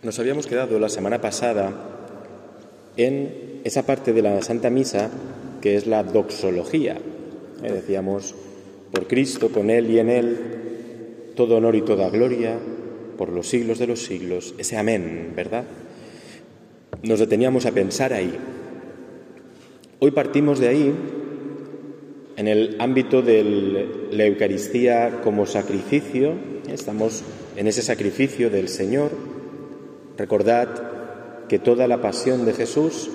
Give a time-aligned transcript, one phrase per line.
[0.00, 1.72] Nos habíamos quedado la semana pasada
[2.96, 5.10] en esa parte de la Santa Misa
[5.60, 6.96] que es la doxología.
[7.64, 8.36] Eh, decíamos,
[8.92, 10.38] por Cristo, con Él y en Él,
[11.34, 12.60] todo honor y toda gloria,
[13.16, 14.54] por los siglos de los siglos.
[14.56, 15.64] Ese amén, ¿verdad?
[17.02, 18.32] Nos deteníamos a pensar ahí.
[19.98, 20.94] Hoy partimos de ahí
[22.36, 26.34] en el ámbito de la Eucaristía como sacrificio.
[26.72, 27.24] Estamos
[27.56, 29.10] en ese sacrificio del Señor
[30.18, 33.08] Recordad que toda la pasión de Jesús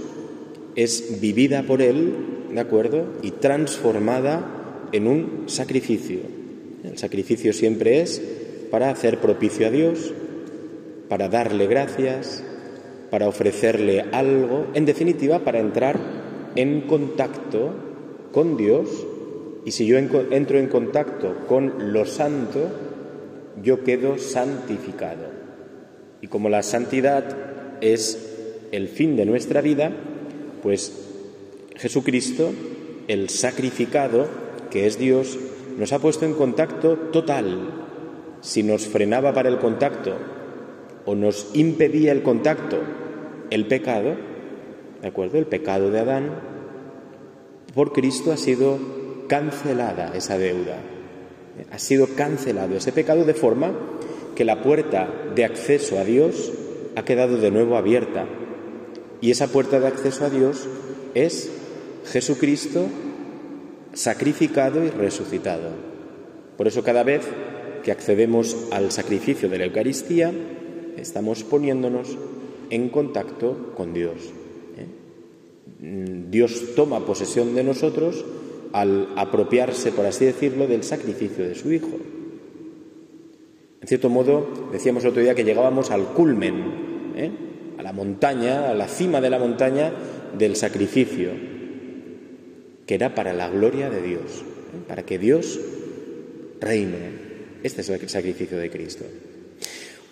[0.75, 2.16] es vivida por Él,
[2.49, 3.05] ¿de acuerdo?
[3.21, 6.20] Y transformada en un sacrificio.
[6.84, 8.21] El sacrificio siempre es
[8.71, 10.13] para hacer propicio a Dios,
[11.09, 12.41] para darle gracias,
[13.11, 15.99] para ofrecerle algo, en definitiva, para entrar
[16.55, 17.73] en contacto
[18.31, 18.88] con Dios.
[19.66, 22.70] Y si yo entro en contacto con lo santo,
[23.61, 25.32] yo quedo santificado.
[26.23, 27.25] Y como la santidad
[27.81, 28.17] es
[28.71, 29.91] el fin de nuestra vida,
[30.61, 30.93] pues
[31.75, 32.49] Jesucristo,
[33.09, 34.27] el sacrificado,
[34.71, 35.38] que es Dios,
[35.77, 37.71] nos ha puesto en contacto total.
[38.39, 40.15] Si nos frenaba para el contacto
[41.05, 42.80] o nos impedía el contacto
[43.49, 44.15] el pecado,
[45.02, 45.39] ¿de acuerdo?
[45.39, 46.39] El pecado de Adán,
[47.75, 48.80] por Cristo ha sido
[49.27, 50.77] cancelada esa deuda.
[51.69, 53.73] Ha sido cancelado ese pecado de forma
[54.36, 56.52] que la puerta de acceso a Dios
[56.95, 58.26] ha quedado de nuevo abierta.
[59.22, 60.67] Y esa puerta de acceso a Dios
[61.14, 61.52] es
[62.06, 62.88] Jesucristo
[63.94, 65.70] sacrificado y resucitado.
[66.58, 67.22] Por eso cada vez
[67.84, 70.31] que accedemos al sacrificio de la Eucaristía,
[70.98, 72.17] estamos poniéndonos
[72.70, 74.16] en contacto con Dios.
[74.78, 76.26] ¿eh?
[76.30, 78.26] Dios toma posesión de nosotros
[78.72, 82.00] al apropiarse, por así decirlo, del sacrificio de su Hijo.
[83.84, 86.56] En cierto modo, decíamos el otro día que llegábamos al culmen,
[87.17, 87.31] ¿eh?
[87.78, 89.92] a la montaña, a la cima de la montaña
[90.38, 91.31] del sacrificio,
[92.88, 94.80] que era para la gloria de Dios, ¿eh?
[94.88, 95.60] para que Dios
[96.61, 97.23] reine.
[97.61, 99.04] Este es el sacrificio de Cristo.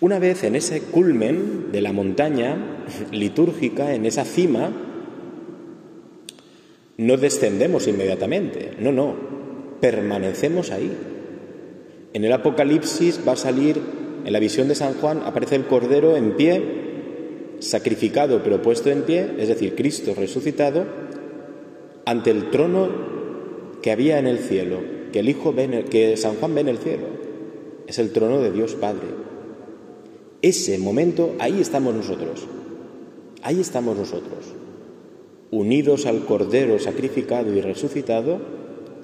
[0.02, 4.70] Una vez en ese culmen de la montaña litúrgica, en esa cima,
[6.98, 9.16] no descendemos inmediatamente, no, no,
[9.80, 10.92] permanecemos ahí.
[12.12, 13.80] En el Apocalipsis va a salir,
[14.24, 19.02] en la visión de San Juan, aparece el Cordero en pie, sacrificado pero puesto en
[19.02, 20.84] pie, es decir, Cristo resucitado,
[22.04, 22.88] ante el trono
[23.80, 24.78] que había en el cielo,
[25.12, 27.06] que San Juan ve en el cielo.
[27.86, 29.08] Es el trono de Dios Padre.
[30.40, 32.46] Ese momento, ahí estamos nosotros.
[33.42, 34.54] Ahí estamos nosotros,
[35.50, 38.38] unidos al Cordero sacrificado y resucitado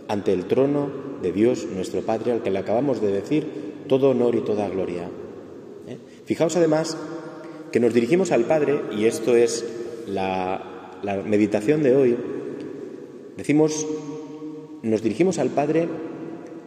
[0.07, 3.47] ante el trono de Dios nuestro Padre, al que le acabamos de decir
[3.89, 5.09] todo honor y toda gloria.
[5.87, 5.99] ¿eh?
[6.25, 6.97] Fijaos además
[7.73, 9.65] que nos dirigimos al Padre, y esto es
[10.07, 12.17] la, la meditación de hoy,
[13.37, 13.87] decimos,
[14.83, 15.89] nos dirigimos al Padre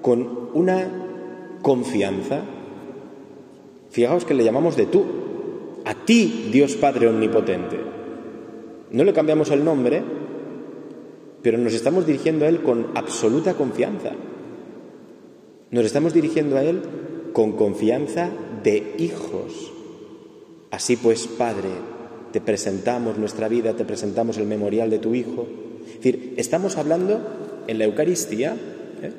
[0.02, 2.44] con una confianza,
[3.90, 5.06] fijaos que le llamamos de tú,
[5.86, 7.78] a ti Dios Padre Omnipotente.
[8.92, 10.04] No le cambiamos el nombre,
[11.42, 14.12] pero nos estamos dirigiendo a Él con absoluta confianza.
[15.72, 16.82] Nos estamos dirigiendo a Él
[17.32, 18.30] con confianza
[18.62, 19.72] de hijos.
[20.70, 21.70] Así pues, Padre,
[22.34, 25.48] te presentamos nuestra vida, te presentamos el memorial de tu Hijo.
[25.88, 27.22] Es decir, estamos hablando
[27.68, 28.58] en la Eucaristía,
[29.02, 29.12] ¿eh?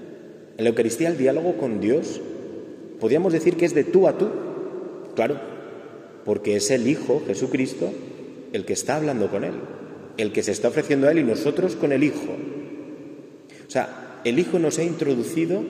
[0.59, 2.21] en la Eucaristía el diálogo con Dios.
[3.01, 4.29] Podríamos decir que es de tú a tú,
[5.17, 5.41] claro,
[6.27, 7.91] porque es el Hijo, Jesucristo,
[8.53, 9.55] el que está hablando con Él,
[10.19, 12.37] el que se está ofreciendo a Él y nosotros con el Hijo.
[13.67, 15.63] O sea, el Hijo nos ha introducido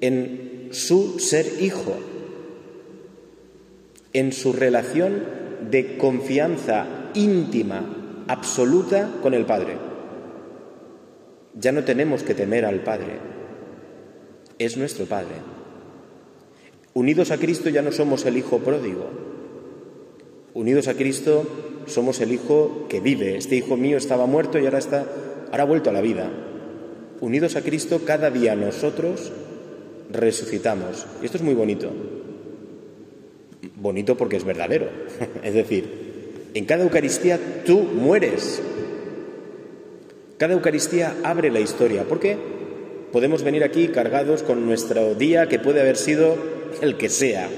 [0.00, 1.96] en su ser hijo,
[4.12, 5.24] en su relación
[5.70, 9.76] de confianza íntima, absoluta con el Padre.
[11.54, 13.18] Ya no tenemos que temer al Padre,
[14.58, 15.34] es nuestro Padre.
[16.94, 19.08] Unidos a Cristo ya no somos el Hijo pródigo,
[20.54, 21.46] unidos a Cristo
[21.86, 23.36] somos el Hijo que vive.
[23.36, 25.06] Este Hijo mío estaba muerto y ahora está,
[25.50, 26.30] ahora ha vuelto a la vida.
[27.20, 29.32] Unidos a Cristo, cada día nosotros
[30.10, 31.06] resucitamos.
[31.22, 31.90] Y esto es muy bonito.
[33.76, 34.88] Bonito porque es verdadero.
[35.42, 35.84] es decir,
[36.54, 38.62] en cada Eucaristía tú mueres.
[40.36, 42.04] Cada Eucaristía abre la historia.
[42.04, 42.36] ¿Por qué?
[43.12, 46.36] Podemos venir aquí cargados con nuestro día que puede haber sido
[46.82, 47.48] el que sea.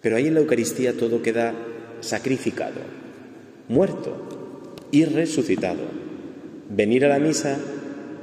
[0.00, 1.54] Pero ahí en la Eucaristía todo queda
[2.00, 2.80] sacrificado,
[3.68, 4.16] muerto
[4.90, 5.80] y resucitado.
[6.68, 7.58] Venir a la misa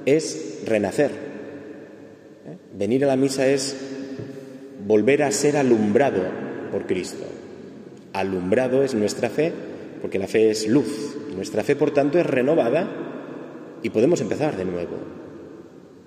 [0.06, 1.31] es renacer.
[2.82, 3.78] Venir a la misa es
[4.88, 6.24] volver a ser alumbrado
[6.72, 7.24] por Cristo.
[8.12, 9.54] Alumbrado es nuestra fe,
[10.02, 11.16] porque la fe es luz.
[11.36, 12.90] Nuestra fe, por tanto, es renovada
[13.84, 14.98] y podemos empezar de nuevo,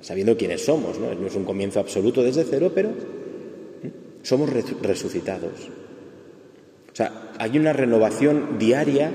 [0.01, 0.99] sabiendo quiénes somos.
[0.99, 2.91] No, no es un comienzo absoluto desde cero, pero
[4.23, 4.51] somos
[4.83, 5.53] resucitados.
[6.93, 9.13] O sea, hay una renovación diaria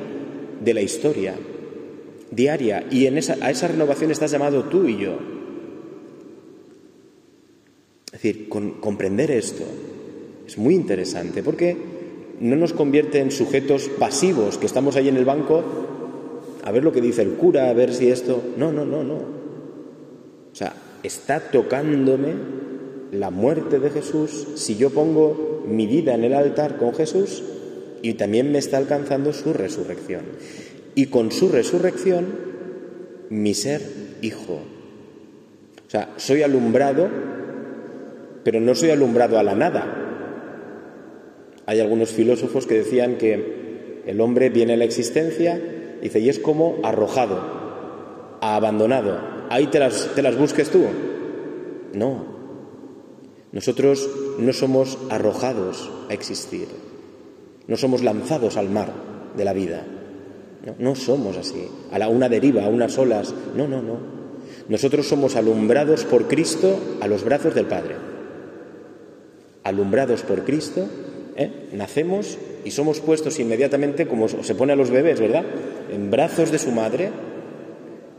[0.64, 1.36] de la historia,
[2.32, 5.39] diaria, y en esa, a esa renovación estás llamado tú y yo.
[8.12, 9.64] Es decir, comprender esto
[10.48, 11.78] es muy interesante porque
[12.40, 15.64] no nos convierte en sujetos pasivos que estamos ahí en el banco
[16.64, 18.42] a ver lo que dice el cura, a ver si esto...
[18.58, 19.16] No, no, no, no.
[19.16, 20.74] O sea,
[21.04, 22.34] está tocándome
[23.12, 27.44] la muerte de Jesús si yo pongo mi vida en el altar con Jesús
[28.02, 30.22] y también me está alcanzando su resurrección.
[30.96, 32.28] Y con su resurrección,
[33.30, 33.82] mi ser
[34.22, 34.60] hijo.
[35.88, 37.10] O sea, soy alumbrado,
[38.50, 39.86] pero no soy alumbrado a la nada.
[41.68, 45.62] Hay algunos filósofos que decían que el hombre viene a la existencia,
[46.02, 49.20] dice, y es como arrojado, abandonado.
[49.52, 50.84] Ahí te las, te las busques tú.
[51.94, 52.26] No.
[53.52, 54.10] Nosotros
[54.40, 56.70] no somos arrojados a existir.
[57.68, 58.92] No somos lanzados al mar
[59.38, 59.86] de la vida.
[60.80, 63.32] No, somos así, a la, una deriva, a unas olas.
[63.56, 64.00] No, no, no.
[64.70, 68.09] Nosotros somos alumbrados por Cristo a los brazos del Padre.
[69.70, 70.88] Alumbrados por Cristo,
[71.36, 71.52] ¿eh?
[71.74, 75.46] nacemos y somos puestos inmediatamente, como se pone a los bebés, ¿verdad?
[75.92, 77.12] En brazos de su madre.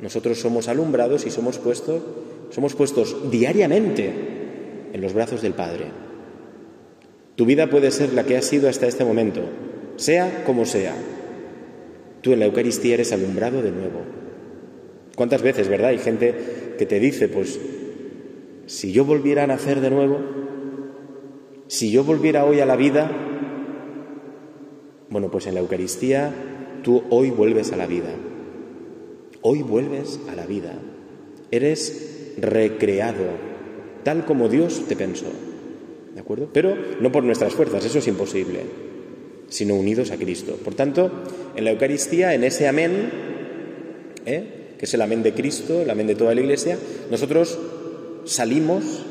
[0.01, 2.03] Nosotros somos alumbrados y somos puestos,
[2.51, 4.13] somos puestos diariamente
[4.93, 5.87] en los brazos del Padre.
[7.35, 9.43] Tu vida puede ser la que ha sido hasta este momento,
[9.97, 10.95] sea como sea.
[12.23, 14.03] Tú en la Eucaristía eres alumbrado de nuevo.
[15.17, 15.91] ¿Cuántas veces, verdad?
[15.91, 16.35] Hay gente
[16.79, 17.59] que te dice, pues,
[18.67, 20.19] si yo volviera a nacer de nuevo,
[21.71, 23.09] si yo volviera hoy a la vida,
[25.09, 26.35] bueno, pues en la Eucaristía
[26.83, 28.11] tú hoy vuelves a la vida.
[29.41, 30.73] Hoy vuelves a la vida.
[31.53, 33.23] Eres recreado,
[34.03, 35.27] tal como Dios te pensó.
[36.13, 36.49] ¿De acuerdo?
[36.53, 38.63] Pero no por nuestras fuerzas, eso es imposible,
[39.49, 40.59] sino unidos a Cristo.
[40.65, 41.23] Por tanto,
[41.55, 43.13] en la Eucaristía, en ese amén,
[44.27, 44.75] ¿eh?
[44.77, 46.77] que es el amén de Cristo, el amén de toda la Iglesia,
[47.13, 47.61] nosotros
[48.25, 49.05] salimos.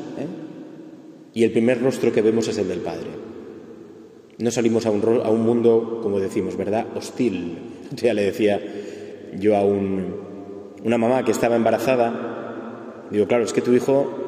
[1.34, 3.08] Y el primer rostro que vemos es el del Padre.
[4.38, 6.86] No salimos a un, a un mundo, como decimos, ¿verdad?
[6.94, 7.58] Hostil.
[7.96, 8.60] Ya le decía
[9.36, 10.14] yo a un,
[10.84, 14.20] una mamá que estaba embarazada, digo, claro, es que tu hijo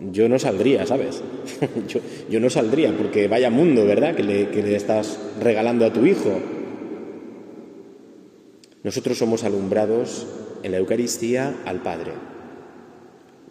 [0.00, 1.22] yo no saldría, ¿sabes?
[2.30, 4.14] yo, no saldría porque vaya mundo, ¿verdad?
[4.14, 6.40] Que le, que le estás regalando a tu hijo.
[8.82, 10.26] Nosotros somos alumbrados
[10.62, 12.12] en la Eucaristía al Padre.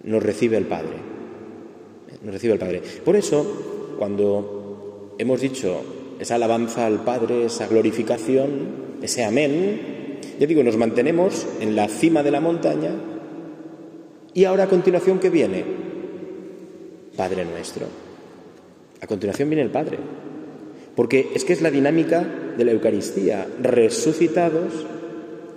[0.03, 1.18] Nos recibe el Padre.
[2.23, 2.81] Nos recibe el Padre.
[3.03, 5.81] Por eso, cuando hemos dicho
[6.19, 12.23] esa alabanza al Padre, esa glorificación, ese amén, ya digo, nos mantenemos en la cima
[12.23, 12.91] de la montaña
[14.33, 15.63] y ahora a continuación, ¿qué viene?
[17.15, 17.87] Padre nuestro.
[19.01, 19.97] A continuación viene el Padre.
[20.95, 22.25] Porque es que es la dinámica
[22.57, 23.47] de la Eucaristía.
[23.61, 24.85] Resucitados,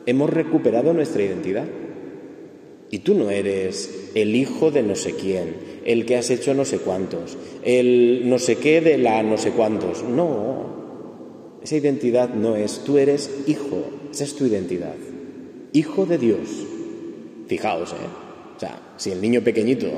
[0.06, 1.67] hemos recuperado nuestra identidad.
[2.93, 5.55] Y tú no eres el hijo de no sé quién,
[5.87, 9.53] el que has hecho no sé cuántos, el no sé qué de la no sé
[9.53, 10.05] cuántos.
[10.05, 13.82] No, esa identidad no es, tú eres hijo,
[14.13, 14.94] esa es tu identidad.
[15.72, 16.67] Hijo de Dios.
[17.46, 17.96] Fijaos, ¿eh?
[18.56, 19.89] O sea, si el niño pequeñito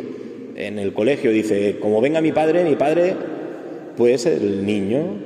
[0.54, 3.16] en el colegio dice, como venga mi padre, mi padre,
[3.96, 5.16] pues el niño,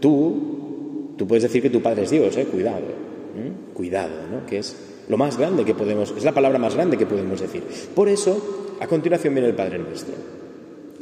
[0.00, 2.46] tú, tú puedes decir que tu padre es Dios, ¿eh?
[2.46, 2.86] cuidado,
[3.74, 4.44] cuidado, ¿no?
[4.44, 4.76] que es
[5.08, 7.62] lo más grande que podemos, es la palabra más grande que podemos decir.
[7.94, 10.14] Por eso, a continuación viene el Padre Nuestro.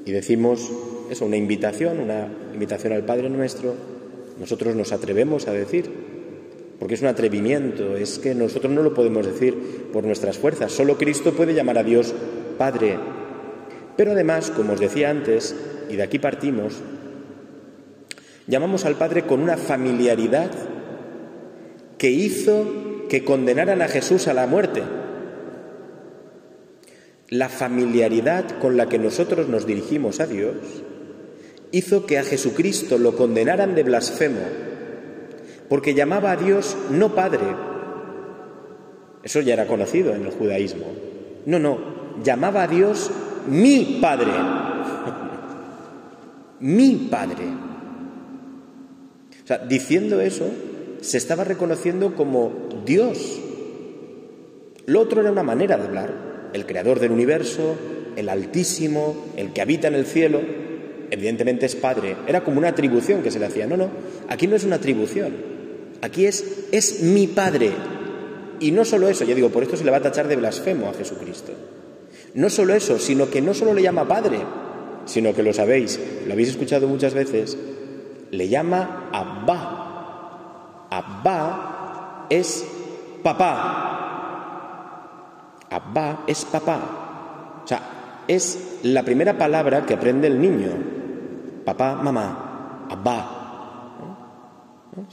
[0.04, 0.71] Y decimos,
[1.11, 3.75] eso, una invitación, una invitación al Padre Nuestro,
[4.38, 5.90] nosotros nos atrevemos a decir,
[6.78, 10.97] porque es un atrevimiento, es que nosotros no lo podemos decir por nuestras fuerzas, solo
[10.97, 12.14] Cristo puede llamar a Dios
[12.57, 12.99] Padre,
[13.97, 15.54] pero además, como os decía antes,
[15.90, 16.76] y de aquí partimos,
[18.47, 20.50] llamamos al Padre con una familiaridad
[21.99, 24.83] que hizo que condenaran a Jesús a la muerte.
[27.29, 30.55] La familiaridad con la que nosotros nos dirigimos a Dios
[31.73, 34.40] hizo que a Jesucristo lo condenaran de blasfemo,
[35.69, 37.45] porque llamaba a Dios no Padre.
[39.25, 40.87] Eso ya era conocido en el judaísmo.
[41.47, 41.79] No, no,
[42.23, 43.11] llamaba a Dios
[43.49, 44.31] mi Padre.
[46.61, 47.45] mi Padre.
[49.43, 50.49] O sea, diciendo eso,
[51.00, 52.52] se estaba reconociendo como
[52.85, 53.40] Dios.
[54.87, 56.50] Lo otro era una manera de hablar.
[56.52, 57.76] El creador del universo,
[58.16, 60.40] el altísimo, el que habita en el cielo.
[61.12, 63.66] evidentemente es padre, era como una atribución que se le hacía.
[63.66, 63.90] No, no,
[64.28, 65.35] aquí no es una atribución,
[66.02, 67.73] aquí es, es mi padre.
[68.61, 70.88] Y no solo eso, ya digo, por esto se le va a tachar de blasfemo
[70.88, 71.52] a Jesucristo.
[72.35, 74.38] No solo eso, sino que no solo le llama padre,
[75.07, 77.57] sino que lo sabéis, lo habéis escuchado muchas veces,
[78.30, 79.80] le llama Abba.
[80.90, 82.66] Abba es
[83.23, 83.87] papá.
[85.70, 87.61] Abba es papá.
[87.64, 90.70] O sea, es la primera palabra que aprende el niño.
[91.64, 93.37] Papá, mamá, Abba.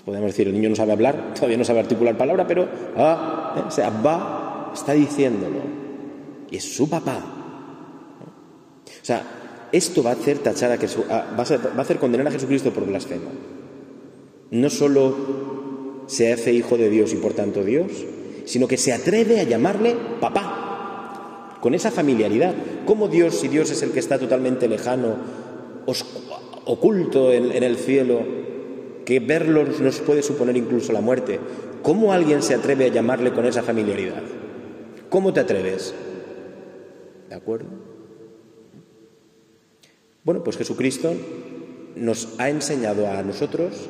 [0.04, 2.68] Podemos decir, el niño no sabe hablar, todavía no sabe articular palabra, pero
[2.98, 3.84] ah, ¿eh?
[3.84, 5.60] Abba está diciéndolo.
[6.50, 7.20] Y es su papá.
[9.02, 9.22] O sea,
[9.72, 11.44] esto va a hacer tachar a, va,
[11.78, 13.30] a hacer condenar a Jesucristo por blasfemo.
[14.52, 15.57] No solo
[16.08, 17.92] se hace hijo de Dios y por tanto Dios,
[18.46, 22.56] sino que se atreve a llamarle papá, con esa familiaridad.
[22.86, 25.16] ¿Cómo Dios, si Dios es el que está totalmente lejano,
[26.66, 28.22] oculto en, en el cielo,
[29.06, 31.40] que verlo nos puede suponer incluso la muerte,
[31.82, 34.22] ¿cómo alguien se atreve a llamarle con esa familiaridad?
[35.10, 35.94] ¿Cómo te atreves?
[37.30, 37.68] ¿De acuerdo?
[40.24, 41.14] Bueno, pues Jesucristo
[41.96, 43.90] nos ha enseñado a nosotros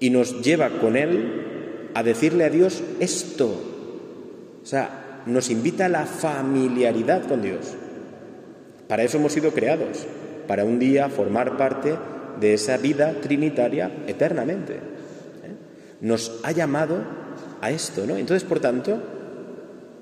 [0.00, 3.46] y nos lleva con Él a decirle a Dios esto.
[4.62, 7.74] O sea, nos invita a la familiaridad con Dios.
[8.88, 10.06] Para eso hemos sido creados,
[10.46, 11.96] para un día formar parte
[12.40, 14.74] de esa vida trinitaria eternamente.
[14.74, 14.80] ¿eh?
[16.00, 16.98] Nos ha llamado
[17.60, 18.16] a esto, ¿no?
[18.16, 19.00] Entonces, por tanto,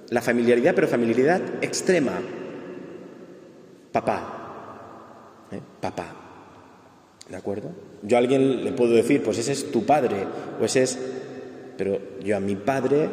[0.08, 2.12] la familiaridad, pero familiaridad extrema.
[3.92, 5.60] Papá, ¿eh?
[5.80, 6.21] papá.
[7.28, 7.70] ¿De acuerdo?
[8.02, 10.26] Yo a alguien le puedo decir, pues ese es tu padre,
[10.60, 10.98] o ese es...
[11.76, 13.08] Pero yo a mi padre ¿eh?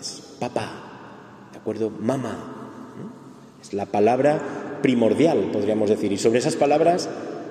[0.00, 1.90] es papá, ¿de acuerdo?
[1.90, 2.94] Mamá.
[2.98, 3.62] ¿eh?
[3.62, 6.12] Es la palabra primordial, podríamos decir.
[6.12, 7.08] Y sobre esas palabras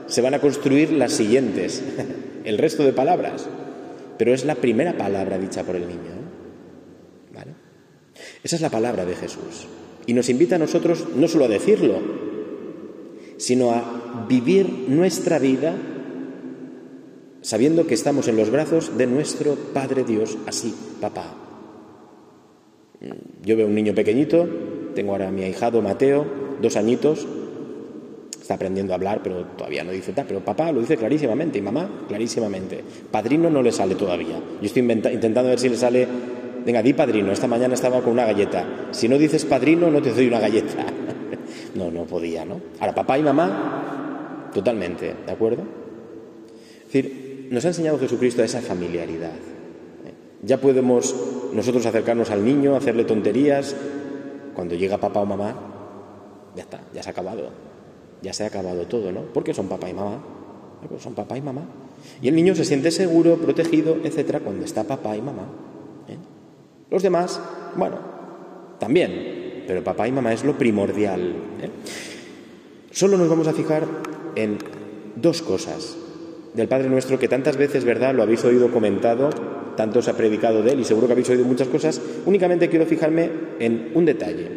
[0.08, 1.84] se van a construir las siguientes,
[2.44, 3.48] el resto de palabras.
[4.18, 6.12] Pero es la primera palabra dicha por el niño.
[7.34, 7.54] ¿Vale?
[8.44, 9.68] Esa es la palabra de Jesús.
[10.06, 12.00] Y nos invita a nosotros no solo a decirlo,
[13.38, 15.75] sino a vivir nuestra vida
[17.43, 21.36] sabiendo que estamos en los brazos de nuestro Padre Dios, así, papá.
[23.43, 24.48] Yo veo un niño pequeñito,
[24.96, 26.25] tengo ahora a mi ahijado Mateo,
[26.62, 27.27] dos añitos,
[28.39, 31.62] está aprendiendo a hablar, pero todavía no dice tal, pero papá lo dice clarísimamente y
[31.62, 32.82] mamá clarísimamente.
[33.12, 34.39] Padrino no le sale todavía.
[34.62, 36.08] Yo estoy intentando ver si le sale,
[36.65, 38.88] venga, di padrino, esta mañana estaba con una galleta.
[38.91, 40.86] Si no dices padrino, no te doy una galleta.
[41.75, 42.62] No, no podía, ¿no?
[42.79, 43.83] Ahora, papá y mamá,
[44.53, 45.63] totalmente, ¿de acuerdo?
[46.88, 49.33] Es decir, nos ha enseñado Jesucristo esa familiaridad.
[50.43, 51.15] Ya podemos
[51.53, 53.75] nosotros acercarnos al niño, hacerle tonterías.
[54.53, 55.55] Cuando llega papá o mamá,
[56.55, 57.50] ya está, ya se ha acabado.
[58.22, 59.22] Ya se ha acabado todo, ¿no?
[59.33, 60.19] Porque son papá y mamá.
[61.00, 61.62] Son papá y mamá.
[62.22, 65.43] Y el niño se siente seguro, protegido, etcétera, cuando está papá y mamá.
[66.10, 66.17] ¿eh?
[66.89, 67.39] Los demás,
[67.75, 67.98] bueno,
[68.79, 71.36] también, pero papá y mamá es lo primordial.
[71.62, 71.69] ¿eh?
[72.91, 73.86] Solo nos vamos a fijar
[74.36, 74.58] en
[75.16, 75.98] dos cosas
[76.54, 79.30] del Padre Nuestro que tantas veces, ¿verdad?, lo habéis oído comentado,
[79.75, 82.02] tanto se ha predicado de él y seguro que habéis oído muchas cosas.
[82.25, 84.50] Únicamente quiero fijarme en un detalle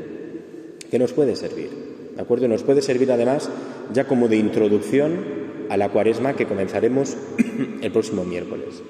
[0.91, 1.71] que nos puede servir,
[2.15, 2.49] ¿de acuerdo?
[2.49, 3.51] Nos puede servir además
[3.93, 7.17] ya como de introducción a la cuaresma que comenzaremos
[7.83, 8.83] el próximo miércoles.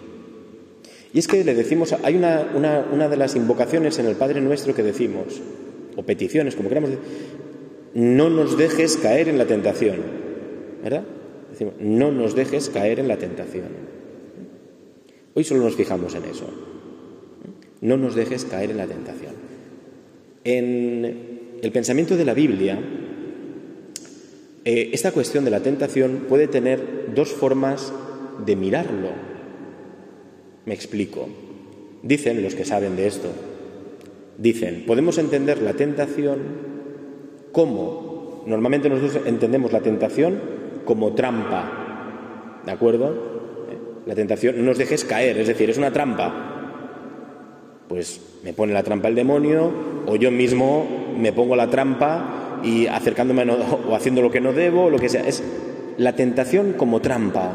[1.12, 2.45] Y es que le decimos, hay una,
[2.93, 5.40] una de las invocaciones en el Padre Nuestro que decimos,
[5.97, 6.90] o peticiones, como queramos
[7.97, 10.25] no nos dejes caer en la tentación.
[10.83, 11.04] ¿Verdad?
[11.50, 13.68] Decimos, no nos dejes caer en la tentación.
[15.35, 16.49] Hoy solo nos fijamos en eso.
[17.80, 19.35] No nos dejes caer en la tentación.
[20.45, 22.78] En el pensamiento de la Biblia,
[24.64, 27.92] eh, esta cuestión de la tentación puede tener dos formas
[28.45, 29.11] de mirarlo.
[30.64, 31.28] Me explico.
[32.02, 33.30] Dicen los que saben de esto
[34.38, 36.38] Dicen, podemos entender la tentación
[37.52, 40.38] como, normalmente nosotros entendemos la tentación
[40.87, 43.37] como trampa, ¿de acuerdo?
[44.07, 46.55] La tentación, no nos dejes caer, es decir, es una trampa.
[47.87, 49.71] Pues me pone la trampa el demonio
[50.07, 53.45] o yo mismo me pongo la trampa y acercándome
[53.88, 55.26] o haciendo lo que no debo, lo que sea.
[55.26, 55.43] Es
[55.99, 57.52] la tentación como trampa.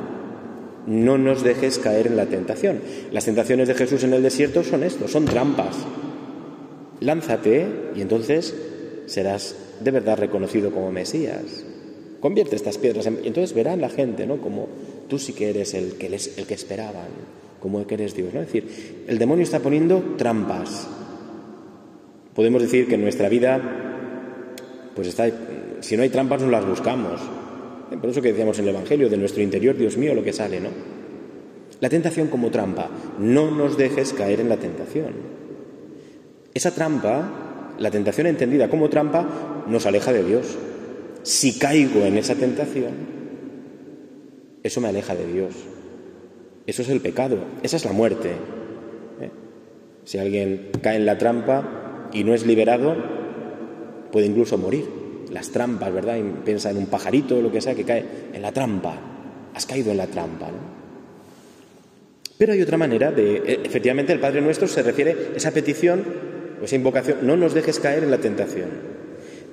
[0.86, 2.82] No nos dejes caer en la tentación.
[3.12, 5.88] Las tentaciones de Jesús en el desierto son esto, son trampas
[7.02, 8.56] lánzate y entonces
[9.08, 11.66] serás de verdad reconocido como Mesías.
[12.22, 13.20] Convierte estas piedras en...
[13.24, 14.38] Y entonces verán la gente, ¿no?
[14.38, 14.68] Como
[15.10, 17.08] tú sí que eres el que, el que esperaban,
[17.60, 18.42] como que eres Dios, ¿no?
[18.42, 20.88] Es decir, el demonio está poniendo trampas.
[22.36, 23.60] Podemos decir que en nuestra vida,
[24.96, 25.30] pues está...
[25.82, 27.20] Si no hay trampas, no las buscamos.
[28.00, 30.62] Por eso que decíamos en el Evangelio, de nuestro interior, Dios mío, lo que sale,
[30.62, 30.70] ¿no?
[31.80, 32.90] La tentación como trampa.
[33.18, 35.14] No nos dejes caer en la tentación.
[36.54, 40.58] Esa trampa, la tentación entendida como trampa, nos aleja de Dios.
[41.24, 42.94] Si caigo en esa tentación,
[44.64, 45.54] eso me aleja de Dios.
[46.68, 48.30] Eso es el pecado, esa es la muerte.
[48.30, 49.30] ¿eh?
[50.04, 52.96] Si alguien cae en la trampa y no es liberado,
[54.12, 54.86] puede incluso morir.
[55.32, 56.18] Las trampas, ¿verdad?
[56.18, 58.98] Y piensa en un pajarito o lo que sea que cae en la trampa.
[59.54, 60.82] Has caído en la trampa, ¿no?
[62.38, 66.04] Pero hay otra manera de, e, efectivamente, el Padre Nuestro se refiere a esa petición
[66.60, 68.70] o esa invocación, no nos dejes caer en la tentación.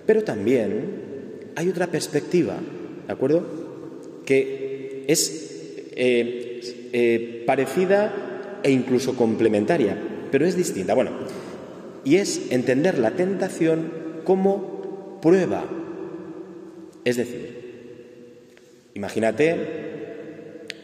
[0.06, 1.07] Pero también
[1.58, 2.54] hay otra perspectiva,
[3.04, 3.42] ¿de acuerdo?
[4.24, 6.60] Que es eh,
[6.92, 9.98] eh, parecida e incluso complementaria,
[10.30, 10.94] pero es distinta.
[10.94, 11.10] Bueno,
[12.04, 13.90] y es entender la tentación
[14.22, 15.64] como prueba.
[17.04, 17.56] Es decir,
[18.94, 19.56] imagínate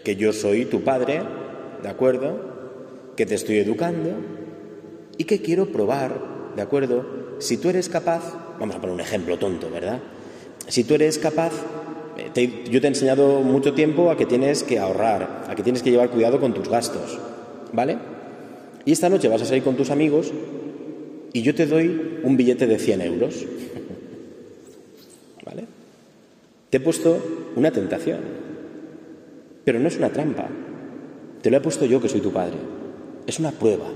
[0.03, 1.23] que yo soy tu padre,
[1.85, 3.13] ¿de acuerdo?
[3.17, 4.11] Que te estoy educando
[5.19, 7.37] y que quiero probar, ¿de acuerdo?
[7.39, 10.01] Si tú eres capaz, vamos a poner un ejemplo tonto, ¿verdad?
[10.69, 11.53] Si tú eres capaz,
[12.17, 15.83] eh, yo te he enseñado mucho tiempo a que tienes que ahorrar, a que tienes
[15.83, 17.19] que llevar cuidado con tus gastos,
[17.73, 17.99] ¿vale?
[18.85, 20.33] Y esta noche vas a salir con tus amigos
[21.33, 23.45] y yo te doy un billete de 100 euros,
[25.45, 25.65] ¿vale?
[26.71, 28.21] Te he puesto una tentación,
[29.65, 30.49] pero no es una trampa,
[31.43, 32.57] te lo he puesto yo que soy tu padre,
[33.27, 33.91] es una prueba,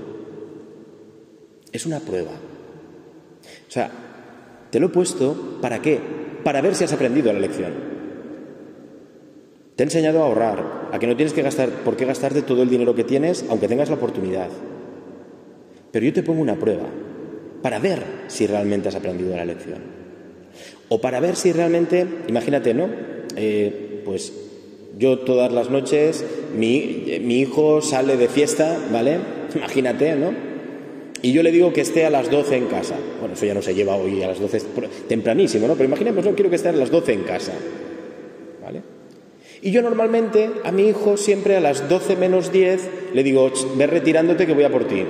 [1.71, 2.31] es una prueba.
[3.67, 3.91] O sea,
[4.71, 6.18] te lo he puesto para qué?
[6.43, 7.73] Para ver si has aprendido la lección.
[9.75, 12.63] Te he enseñado a ahorrar, a que no tienes que gastar, por qué gastarte todo
[12.63, 14.49] el dinero que tienes, aunque tengas la oportunidad.
[15.91, 16.85] Pero yo te pongo una prueba
[17.61, 19.79] para ver si realmente has aprendido la lección.
[20.89, 22.89] O para ver si realmente, imagínate, ¿no?
[23.35, 24.33] Eh, pues
[24.97, 29.19] yo todas las noches, mi, mi hijo sale de fiesta, ¿vale?
[29.55, 30.48] Imagínate, ¿no?
[31.21, 32.95] Y yo le digo que esté a las 12 en casa.
[33.19, 34.61] Bueno, eso ya no se lleva hoy a las 12,
[35.07, 35.73] tempranísimo, ¿no?
[35.73, 37.53] Pero imaginemos, no quiero que esté a las 12 en casa.
[38.61, 38.81] ¿Vale?
[39.61, 43.87] Y yo normalmente a mi hijo siempre a las 12 menos 10 le digo, ve
[43.87, 45.03] retirándote que voy a por ti.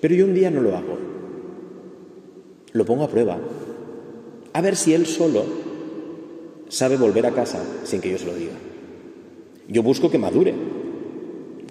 [0.00, 0.98] Pero yo un día no lo hago.
[2.72, 3.38] Lo pongo a prueba.
[4.52, 5.44] A ver si él solo
[6.68, 8.52] sabe volver a casa sin que yo se lo diga.
[9.68, 10.52] Yo busco que madure.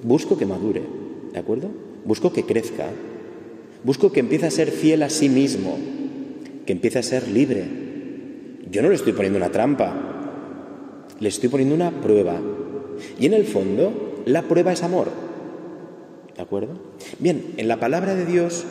[0.02, 0.82] Busco que madure.
[1.32, 1.70] ¿De acuerdo?
[2.06, 2.88] Busco que crezca,
[3.84, 5.78] busco que empiece a ser fiel a sí mismo,
[6.66, 7.64] que empiece a ser libre.
[8.70, 9.94] Yo no le estoy poniendo una trampa,
[11.20, 12.40] le estoy poniendo una prueba.
[13.20, 15.10] Y en el fondo, la prueba es amor.
[16.36, 16.80] ¿De acuerdo?
[17.20, 18.66] Bien, en la palabra de Dios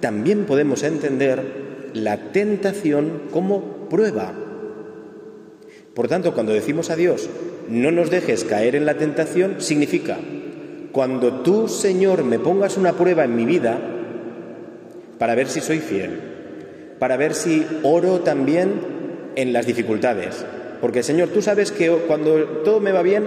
[0.00, 4.34] también podemos entender la tentación como prueba.
[5.94, 7.28] Por tanto, cuando decimos a Dios,
[7.68, 10.18] no nos dejes caer en la tentación, significa,
[10.94, 13.80] cuando tú, Señor, me pongas una prueba en mi vida
[15.18, 16.20] para ver si soy fiel,
[17.00, 18.74] para ver si oro también
[19.34, 20.46] en las dificultades.
[20.80, 23.24] Porque, Señor, tú sabes que cuando todo me va bien,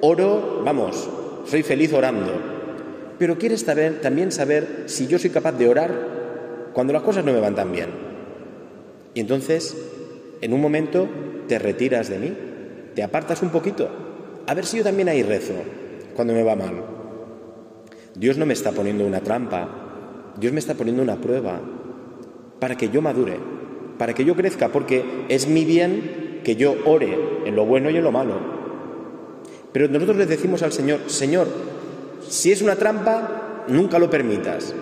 [0.00, 1.06] oro, vamos,
[1.44, 2.32] soy feliz orando.
[3.18, 7.40] Pero quieres también saber si yo soy capaz de orar cuando las cosas no me
[7.40, 7.90] van tan bien.
[9.12, 9.76] Y entonces,
[10.40, 11.06] en un momento,
[11.46, 12.32] te retiras de mí,
[12.94, 13.90] te apartas un poquito,
[14.46, 15.52] a ver si yo también ahí rezo
[16.14, 16.84] cuando me va mal.
[18.14, 19.68] Dios no me está poniendo una trampa,
[20.38, 21.60] Dios me está poniendo una prueba
[22.58, 23.38] para que yo madure,
[23.98, 27.96] para que yo crezca, porque es mi bien que yo ore en lo bueno y
[27.96, 28.38] en lo malo.
[29.72, 31.48] Pero nosotros le decimos al Señor, Señor,
[32.28, 34.74] si es una trampa, nunca lo permitas.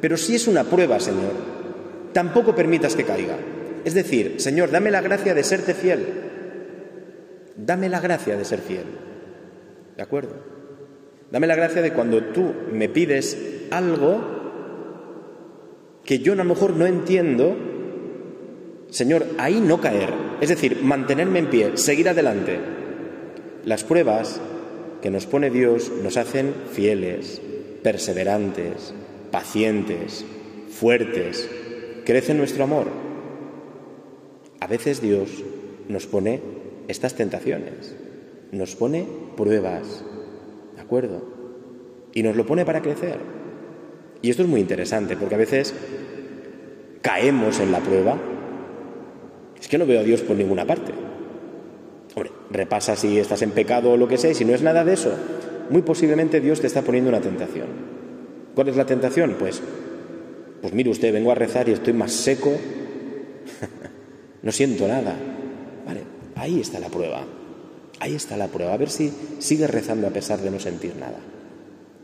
[0.00, 1.32] Pero si es una prueba, Señor,
[2.12, 3.36] tampoco permitas que caiga.
[3.84, 6.06] Es decir, Señor, dame la gracia de serte fiel.
[7.56, 8.84] Dame la gracia de ser fiel.
[9.96, 10.51] ¿De acuerdo?
[11.32, 13.38] Dame la gracia de cuando tú me pides
[13.70, 14.20] algo
[16.04, 17.56] que yo a lo mejor no entiendo,
[18.90, 20.10] Señor, ahí no caer.
[20.42, 22.58] Es decir, mantenerme en pie, seguir adelante.
[23.64, 24.42] Las pruebas
[25.00, 27.40] que nos pone Dios nos hacen fieles,
[27.82, 28.92] perseverantes,
[29.30, 30.26] pacientes,
[30.68, 31.48] fuertes.
[32.04, 32.88] Crece nuestro amor.
[34.60, 35.30] A veces Dios
[35.88, 36.42] nos pone
[36.88, 37.96] estas tentaciones,
[38.50, 40.04] nos pone pruebas,
[42.14, 43.18] Y nos lo pone para crecer.
[44.20, 45.74] Y esto es muy interesante, porque a veces
[47.00, 48.16] caemos en la prueba.
[49.60, 50.92] Es que no veo a Dios por ninguna parte.
[52.14, 54.84] Hombre, repasa si estás en pecado o lo que sea, y si no es nada
[54.84, 55.12] de eso,
[55.70, 57.66] muy posiblemente Dios te está poniendo una tentación.
[58.54, 59.36] ¿Cuál es la tentación?
[59.38, 59.62] Pues,
[60.60, 62.52] pues mire usted, vengo a rezar y estoy más seco,
[64.42, 65.16] no siento nada.
[66.34, 67.24] Ahí está la prueba.
[68.02, 68.74] Ahí está la prueba.
[68.74, 71.18] A ver si sigues rezando a pesar de no sentir nada.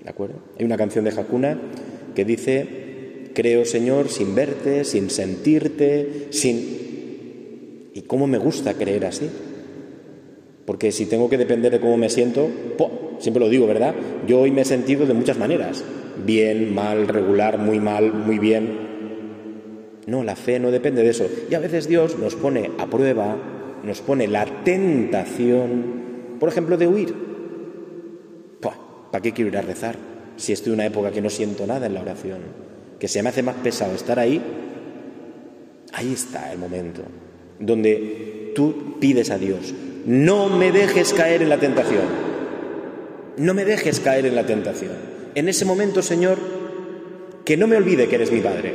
[0.00, 0.36] ¿De acuerdo?
[0.56, 1.58] Hay una canción de Hakuna
[2.14, 7.90] que dice, creo Señor sin verte, sin sentirte, sin...
[7.94, 9.28] ¿Y cómo me gusta creer así?
[10.66, 12.48] Porque si tengo que depender de cómo me siento,
[13.18, 13.96] siempre lo digo, ¿verdad?
[14.28, 15.82] Yo hoy me he sentido de muchas maneras.
[16.24, 18.86] Bien, mal, regular, muy mal, muy bien.
[20.06, 21.26] No, la fe no depende de eso.
[21.50, 26.86] Y a veces Dios nos pone a prueba, nos pone la tentación, por ejemplo, de
[26.86, 27.28] huir.
[29.10, 29.96] ¿Para qué quiero ir a rezar?
[30.36, 32.38] Si estoy en una época que no siento nada en la oración,
[32.98, 34.40] que se me hace más pesado estar ahí,
[35.92, 37.02] ahí está el momento
[37.58, 39.74] donde tú pides a Dios,
[40.06, 42.04] no me dejes caer en la tentación,
[43.36, 44.92] no me dejes caer en la tentación.
[45.34, 46.38] En ese momento, Señor,
[47.44, 48.74] que no me olvide que eres mi Padre,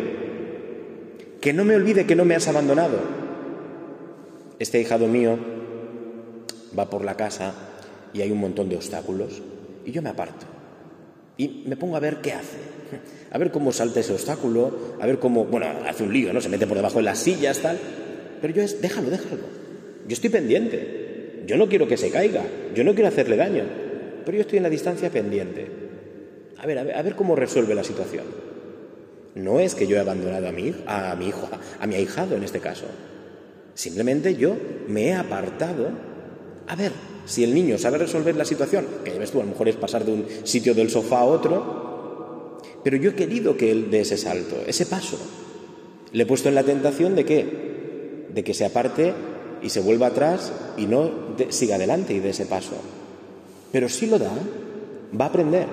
[1.40, 3.23] que no me olvide que no me has abandonado.
[4.64, 5.38] Este hijado mío
[6.80, 7.54] va por la casa
[8.14, 9.42] y hay un montón de obstáculos
[9.86, 10.46] y yo me aparto
[11.36, 12.60] y me pongo a ver qué hace,
[13.30, 16.40] a ver cómo salta ese obstáculo, a ver cómo, bueno, hace un lío, ¿no?
[16.40, 17.78] Se mete por debajo de las sillas, tal.
[18.42, 19.42] Pero yo es, déjalo, déjalo.
[20.08, 21.44] Yo estoy pendiente.
[21.46, 22.44] Yo no quiero que se caiga.
[22.74, 23.66] Yo no quiero hacerle daño.
[24.24, 25.68] Pero yo estoy en la distancia pendiente.
[26.58, 28.24] A ver, a ver, a ver cómo resuelve la situación.
[29.36, 31.50] No es que yo he abandonado a mi, a mi hijo,
[31.82, 32.86] a mi ahijado en este caso.
[33.74, 34.56] Simplemente yo
[34.88, 35.90] me he apartado
[36.68, 36.92] a ver
[37.26, 39.76] si el niño sabe resolver la situación, que ya ves tú, a lo mejor es
[39.76, 44.02] pasar de un sitio del sofá a otro, pero yo he querido que él dé
[44.02, 45.18] ese salto, ese paso.
[46.12, 47.74] Le he puesto en la tentación de qué?
[48.34, 49.14] de que se aparte
[49.62, 52.76] y se vuelva atrás y no siga adelante y dé ese paso.
[53.72, 54.32] Pero si lo da,
[55.20, 55.68] va a aprender.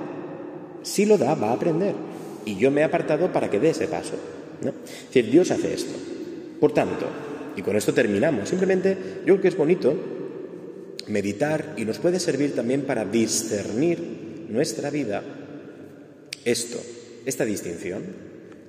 [0.82, 1.94] Si lo da, va a aprender.
[2.44, 4.14] Y yo me he apartado para que dé ese paso.
[4.62, 4.70] ¿no?
[4.70, 5.92] Es decir, Dios hace esto.
[6.60, 7.06] Por tanto,
[7.56, 9.94] y con esto terminamos, simplemente yo creo que es bonito
[11.08, 15.22] meditar y nos puede servir también para discernir nuestra vida
[16.44, 16.78] esto,
[17.26, 18.02] esta distinción.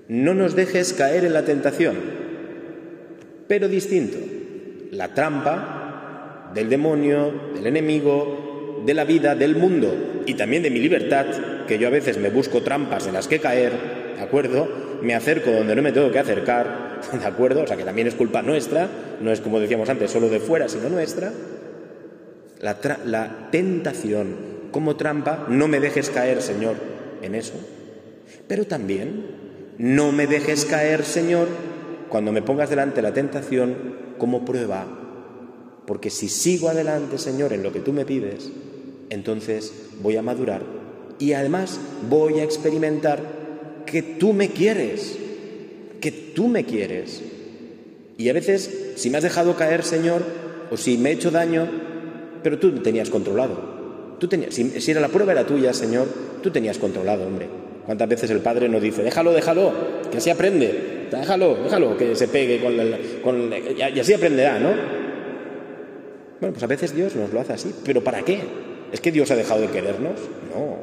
[0.08, 2.22] No nos dejes caer en la tentación
[3.52, 4.18] pero distinto.
[4.92, 10.80] La trampa del demonio, del enemigo, de la vida, del mundo y también de mi
[10.80, 11.26] libertad,
[11.68, 13.74] que yo a veces me busco trampas en las que caer,
[14.16, 14.70] ¿de acuerdo?
[15.02, 17.64] Me acerco donde no me tengo que acercar, ¿de acuerdo?
[17.64, 18.90] O sea que también es culpa nuestra,
[19.22, 21.32] no es como decíamos antes, solo de fuera, sino nuestra.
[22.60, 24.36] La, la tentación
[24.72, 26.76] como trampa, no me dejes caer, Señor,
[27.22, 27.54] en eso.
[28.48, 29.26] Pero también,
[29.78, 31.48] no me dejes caer, Señor,
[32.10, 33.76] cuando me pongas delante la tentación
[34.18, 34.86] como prueba,
[35.86, 38.52] porque si sigo adelante, Señor, en lo que tú me pides,
[39.10, 40.62] entonces voy a madurar
[41.20, 43.20] y además voy a experimentar
[43.86, 45.18] que tú me quieres,
[46.02, 47.22] que tú me quieres.
[48.18, 50.24] Y a veces, si me has dejado caer, Señor,
[50.70, 51.68] o si me he hecho daño,
[52.44, 54.18] pero tú me tenías controlado.
[54.20, 56.08] Tú tenías, si, era la prueba era tuya, Señor,
[56.44, 57.48] tú tenías controlado, hombre.
[57.86, 59.72] ¿Cuántas veces el padre nos dice, déjalo, déjalo,
[60.12, 61.08] que así aprende?
[61.12, 62.78] déjalo, déjalo, que se pegue con,
[63.22, 64.70] con y, así aprenderá, ¿no?
[66.40, 68.40] Bueno, pues a veces Dios nos lo hace así, pero ¿para qué?
[68.92, 70.20] ¿Es que Dios ha dejado de querernos?
[70.54, 70.78] No,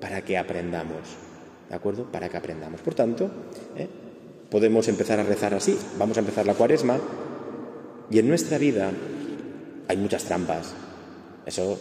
[0.00, 1.00] para que aprendamos,
[1.68, 2.04] ¿de acuerdo?
[2.04, 2.80] Para que aprendamos.
[2.80, 3.30] Por tanto,
[3.76, 3.88] ¿eh?
[4.50, 6.98] Podemos empezar a rezar así, vamos a empezar la cuaresma
[8.10, 8.90] y en nuestra vida
[9.88, 10.74] hay muchas trampas,
[11.46, 11.78] eso,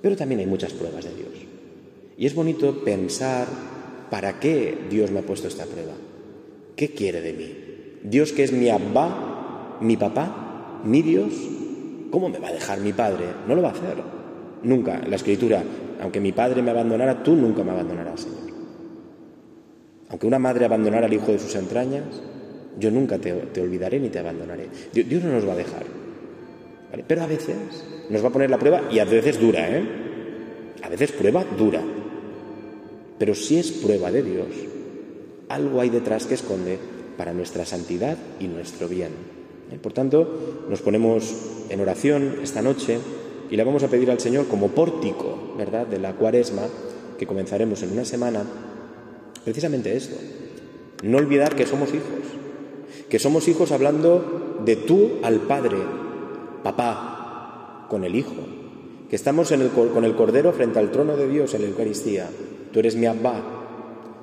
[0.00, 1.28] pero también hay muchas pruebas de Dios.
[2.16, 3.46] Y es bonito pensar
[4.10, 5.92] para qué Dios me ha puesto esta prueba.
[6.74, 7.54] ¿Qué quiere de mí?
[8.02, 11.32] Dios que es mi abba, mi papá, mi Dios,
[12.10, 13.26] ¿cómo me va a dejar mi padre?
[13.46, 13.96] No lo va a hacer.
[14.62, 15.00] Nunca.
[15.08, 15.62] La escritura,
[16.00, 18.47] aunque mi padre me abandonara, tú nunca me abandonarás, Señor.
[20.10, 22.04] Aunque una madre abandonara al hijo de sus entrañas,
[22.78, 24.68] yo nunca te, olvidaré ni te abandonaré.
[24.92, 25.84] Dios, no nos va a dejar.
[27.06, 27.56] Pero a veces
[28.08, 29.84] nos va a poner la prueba y a veces dura, ¿eh?
[30.82, 31.82] A veces prueba dura.
[33.18, 34.46] Pero si es prueba de Dios,
[35.48, 36.78] algo hay detrás que esconde
[37.16, 39.10] para nuestra santidad y nuestro bien.
[39.72, 39.78] ¿Eh?
[39.82, 41.34] Por tanto, nos ponemos
[41.68, 42.98] en oración esta noche
[43.50, 46.62] y le vamos a pedir al Señor como pórtico, ¿verdad?, de la cuaresma
[47.18, 48.44] que comenzaremos en una semana,
[49.44, 50.16] precisamente esto.
[51.02, 52.24] No olvidar que somos hijos,
[53.08, 55.78] que somos hijos hablando de tú al Padre,
[56.62, 58.34] papá, con el Hijo,
[59.08, 59.52] que estamos
[59.94, 62.28] con el Cordero frente al trono de Dios en la Eucaristía.
[62.72, 63.58] Tú eres mi Abba,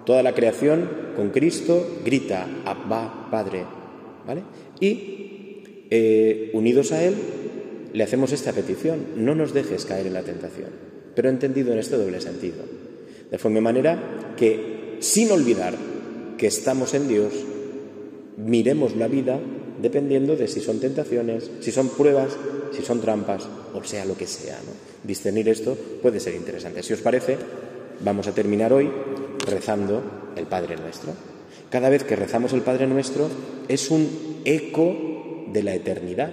[0.05, 3.63] Toda la creación con Cristo grita, Abba, Padre.
[4.25, 4.43] ¿Vale?
[4.79, 7.15] Y eh, unidos a Él,
[7.93, 10.69] le hacemos esta petición, no nos dejes caer en la tentación,
[11.15, 12.57] pero entendido en este doble sentido.
[13.31, 15.75] De forma manera que, sin olvidar
[16.37, 17.33] que estamos en Dios,
[18.37, 19.39] miremos la vida
[19.81, 22.37] dependiendo de si son tentaciones, si son pruebas,
[22.71, 24.57] si son trampas, o sea lo que sea.
[25.03, 26.83] Discernir esto puede ser interesante.
[26.83, 27.37] Si os parece,
[28.01, 28.89] vamos a terminar hoy
[29.45, 30.01] rezando
[30.35, 31.13] el Padre Nuestro.
[31.69, 33.29] Cada vez que rezamos el Padre Nuestro
[33.67, 34.95] es un eco
[35.51, 36.31] de la eternidad,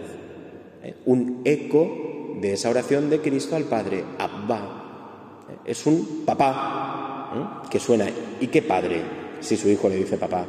[0.83, 0.94] ¿eh?
[1.07, 5.44] un eco de esa oración de Cristo al Padre, Abba.
[5.51, 5.70] ¿eh?
[5.70, 6.91] Es un papá
[7.35, 7.68] ¿eh?
[7.71, 8.07] que suena.
[8.40, 9.03] ¿Y qué padre
[9.40, 10.47] si su hijo le dice papá?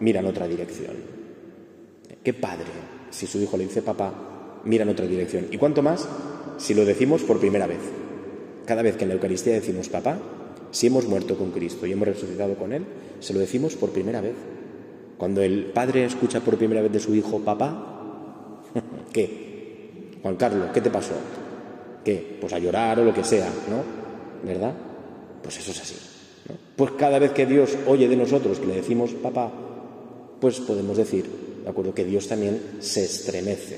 [0.00, 0.96] Mira en otra dirección.
[2.22, 2.66] ¿Qué padre
[3.10, 4.12] si su hijo le dice papá?
[4.64, 5.46] Mira en otra dirección.
[5.50, 6.08] ¿Y cuánto más
[6.58, 7.80] si lo decimos por primera vez?
[8.66, 10.18] Cada vez que en la Eucaristía decimos papá,
[10.70, 12.84] si hemos muerto con Cristo y hemos resucitado con Él,
[13.20, 14.34] se lo decimos por primera vez.
[15.18, 18.62] Cuando el padre escucha por primera vez de su hijo papá,
[19.12, 20.18] ¿qué?
[20.22, 21.14] Juan Carlos, ¿qué te pasó?
[22.04, 22.38] ¿Qué?
[22.40, 23.82] Pues a llorar o lo que sea, ¿no?
[24.46, 24.74] ¿Verdad?
[25.42, 26.09] Pues eso es así.
[26.76, 29.50] Pues cada vez que Dios oye de nosotros que le decimos papá,
[30.40, 31.24] pues podemos decir,
[31.64, 31.94] ¿de acuerdo?
[31.94, 33.76] Que Dios también se estremece,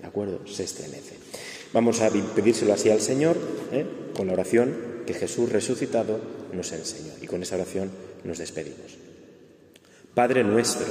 [0.00, 0.40] ¿de acuerdo?
[0.46, 1.16] Se estremece.
[1.72, 3.36] Vamos a pedírselo así al Señor,
[3.72, 3.84] ¿eh?
[4.16, 4.74] con la oración
[5.06, 6.18] que Jesús resucitado
[6.52, 7.12] nos enseñó.
[7.20, 7.90] Y con esa oración
[8.24, 8.96] nos despedimos.
[10.14, 10.86] Padre nuestro,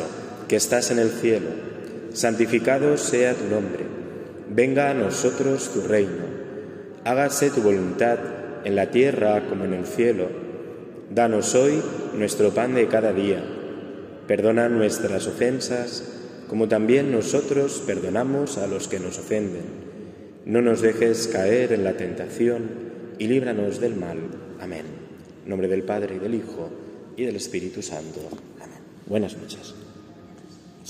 [0.48, 1.50] que estás en el cielo,
[2.14, 3.86] santificado sea tu nombre.
[4.50, 6.26] Venga a nosotros tu reino.
[7.04, 8.18] Hágase tu voluntad
[8.64, 10.30] en la tierra como en el cielo.
[11.10, 11.82] Danos hoy
[12.18, 13.42] nuestro pan de cada día.
[14.28, 16.04] Perdona nuestras ofensas,
[16.50, 19.64] como también nosotros perdonamos a los que nos ofenden.
[20.46, 22.70] No nos dejes caer en la tentación
[23.18, 24.18] y líbranos del mal.
[24.60, 24.86] Amén.
[25.46, 26.70] Nombre del Padre y del Hijo
[27.16, 28.20] y del Espíritu Santo.
[28.60, 28.80] Amén.
[29.06, 29.77] Buenas noches.